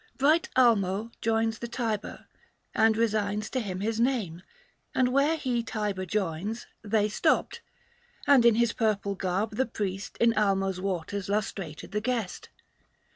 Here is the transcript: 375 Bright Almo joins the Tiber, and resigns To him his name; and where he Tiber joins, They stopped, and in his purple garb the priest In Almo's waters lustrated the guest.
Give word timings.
375 0.17 0.19
Bright 0.19 0.65
Almo 0.95 1.11
joins 1.21 1.59
the 1.59 1.67
Tiber, 1.67 2.25
and 2.73 2.97
resigns 2.97 3.51
To 3.51 3.59
him 3.59 3.81
his 3.81 3.99
name; 3.99 4.41
and 4.95 5.09
where 5.13 5.37
he 5.37 5.61
Tiber 5.61 6.07
joins, 6.07 6.65
They 6.83 7.07
stopped, 7.07 7.61
and 8.25 8.43
in 8.43 8.55
his 8.55 8.73
purple 8.73 9.13
garb 9.13 9.57
the 9.57 9.67
priest 9.67 10.17
In 10.19 10.33
Almo's 10.35 10.81
waters 10.81 11.29
lustrated 11.29 11.91
the 11.91 12.01
guest. 12.01 12.49